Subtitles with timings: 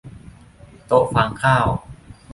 [0.85, 1.67] โต๊ะฟางข้าว